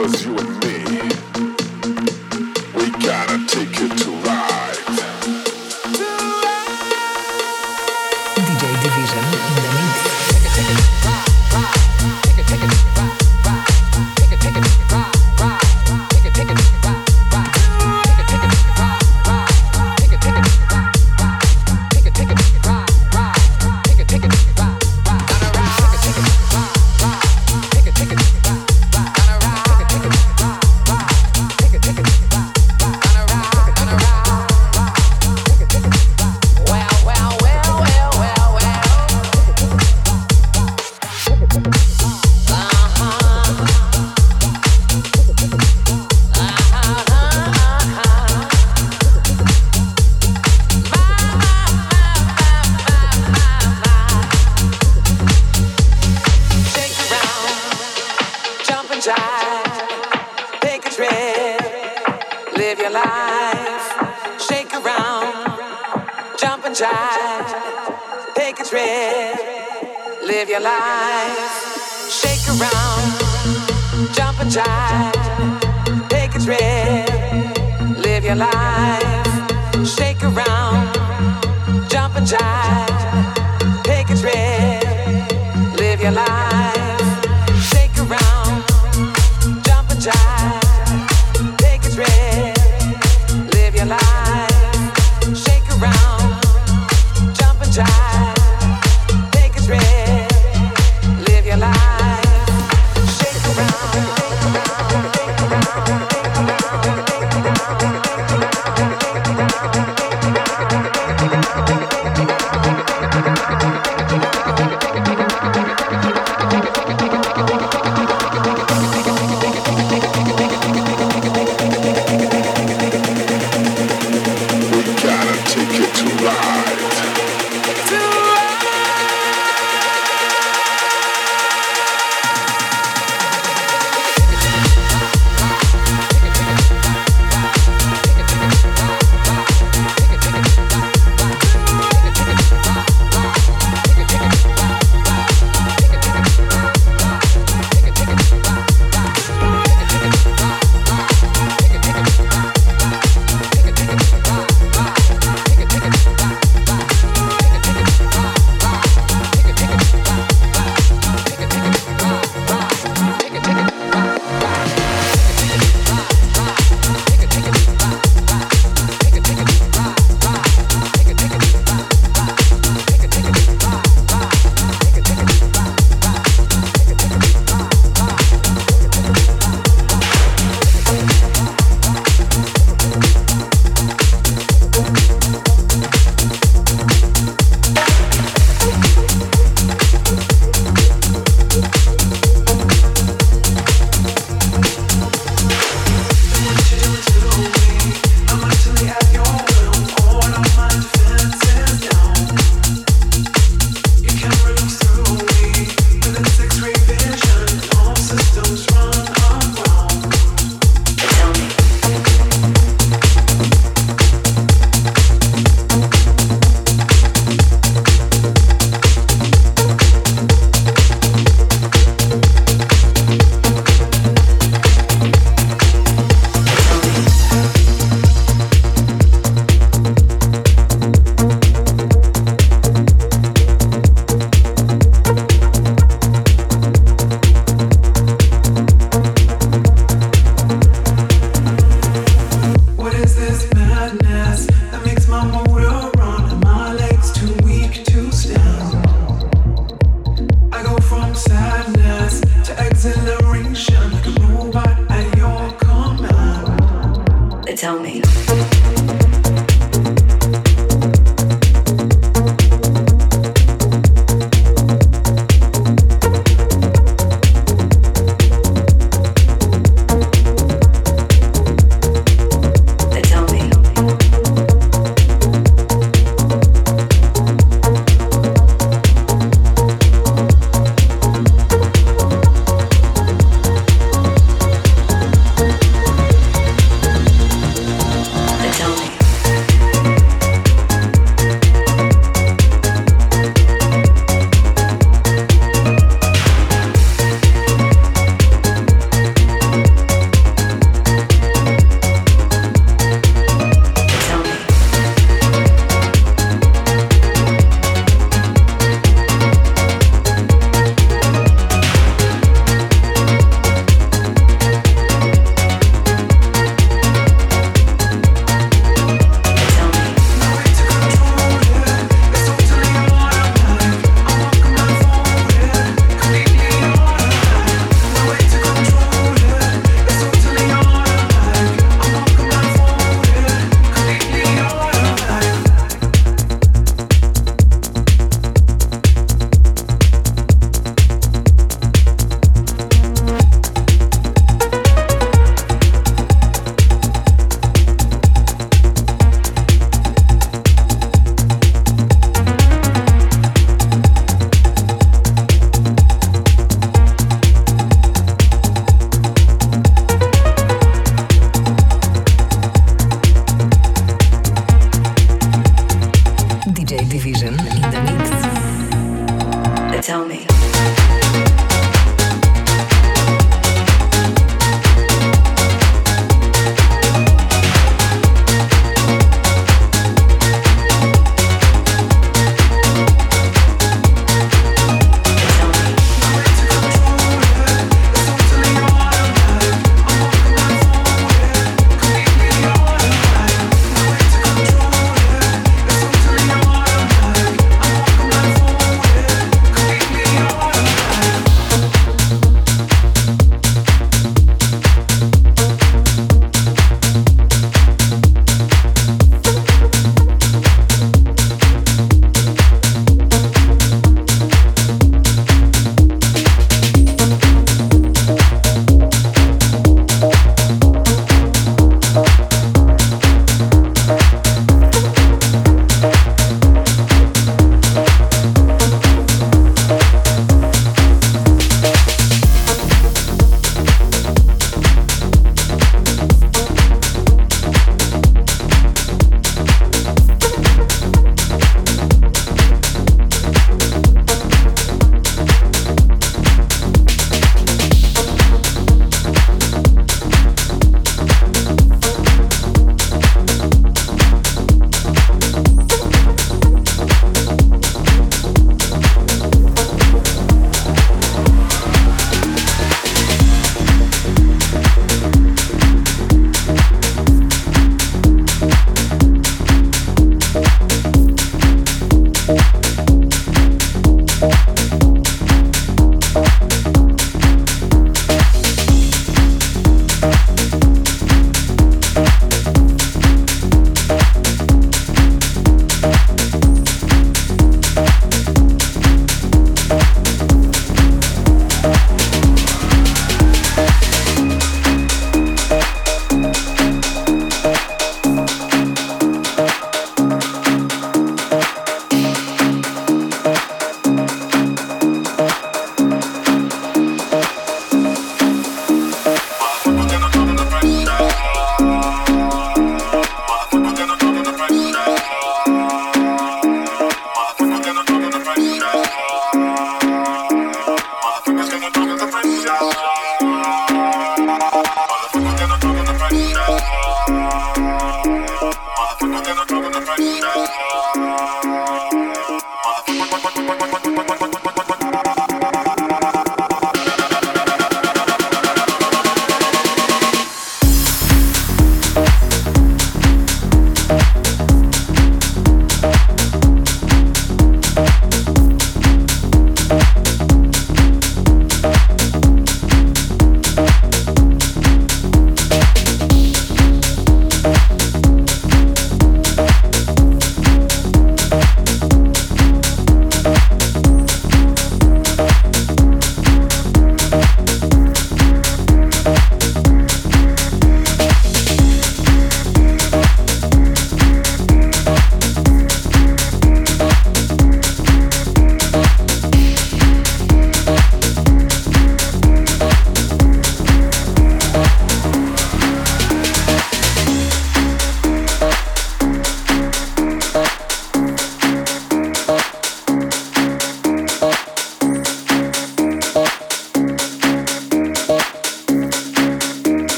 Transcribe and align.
Cause 0.00 0.24
you 0.24 0.34
and 0.38 0.64
me. 0.64 1.29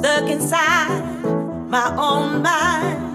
Stuck 0.00 0.30
inside 0.30 1.22
my 1.68 1.94
own 1.98 2.40
mind. 2.40 3.09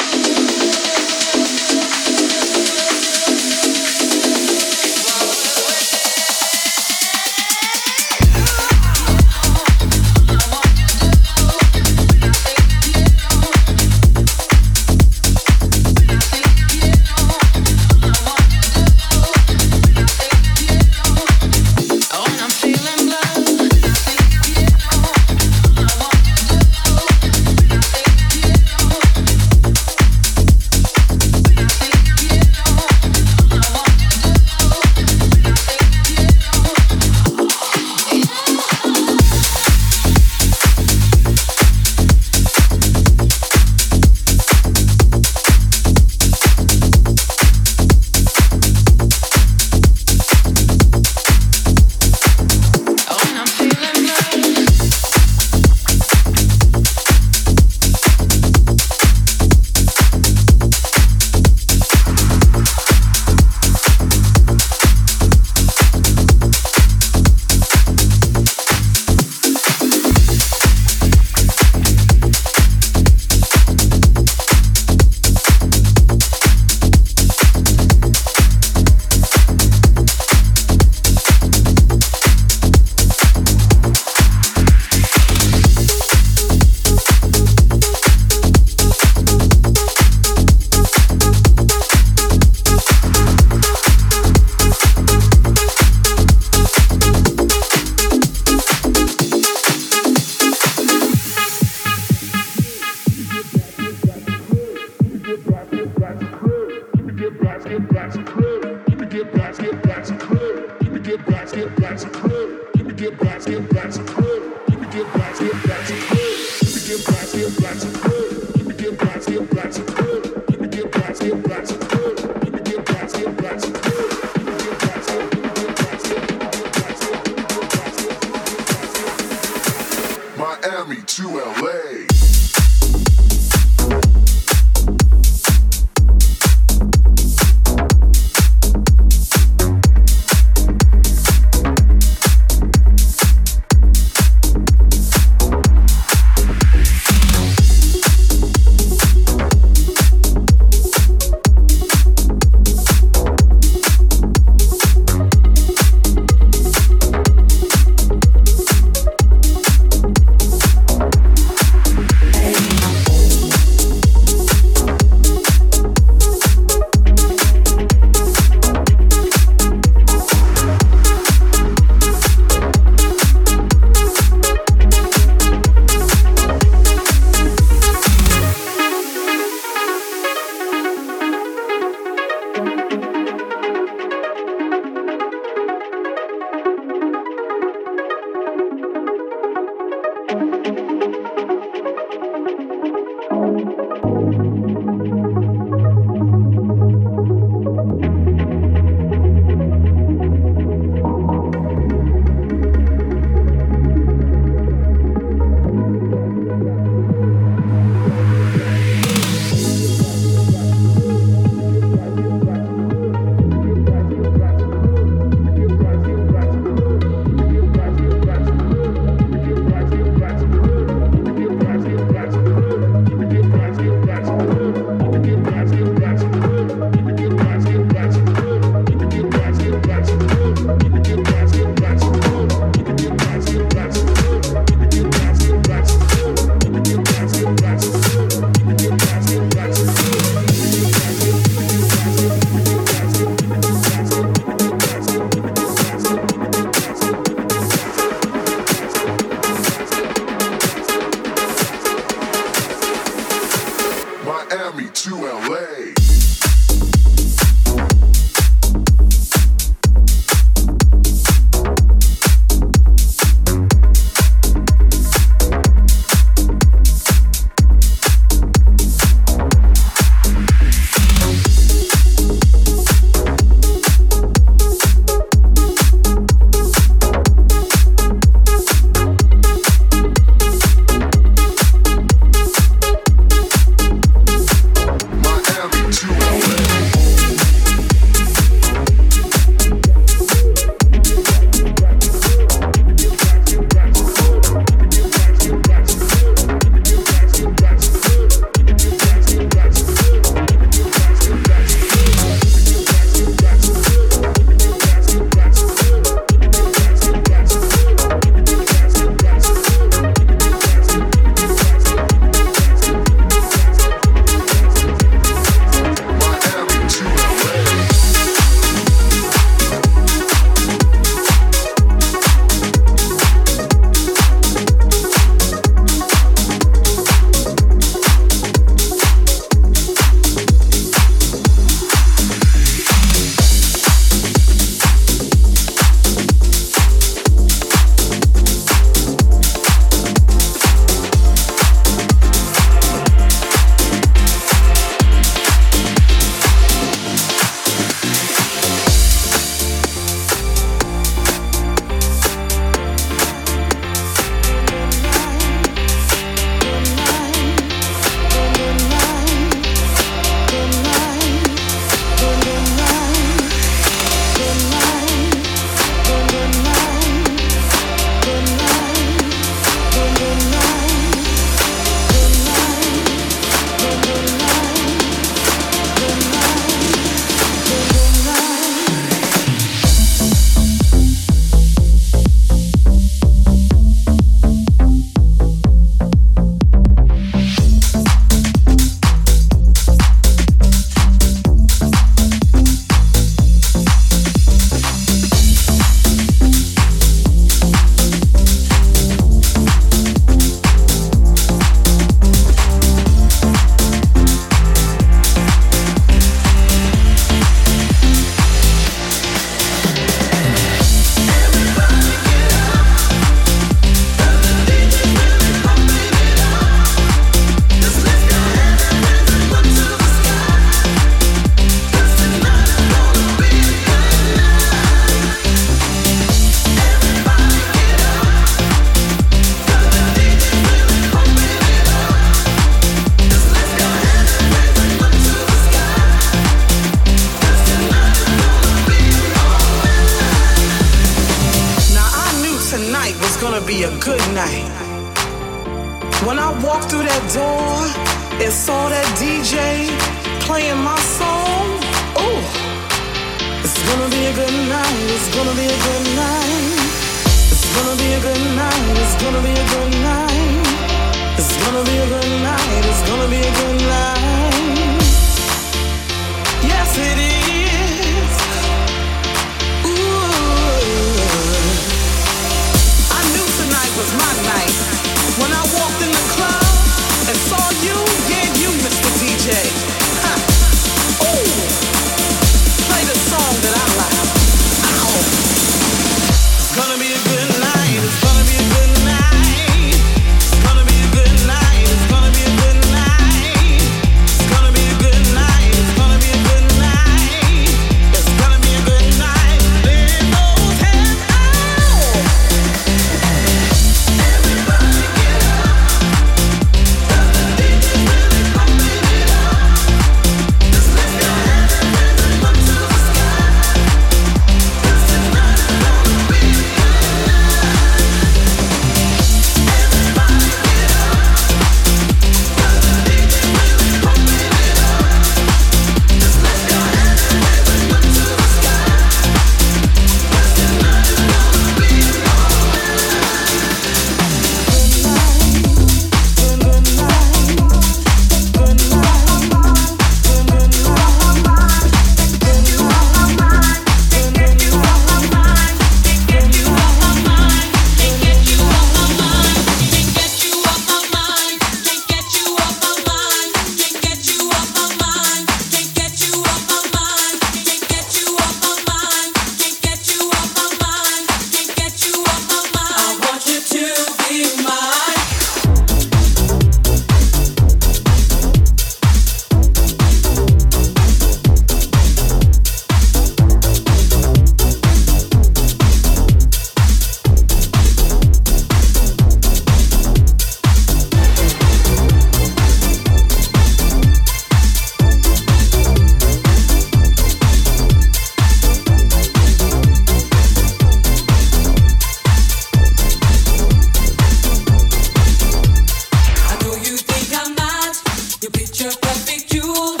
Perfect 599.21 599.53
jewel. 599.53 600.00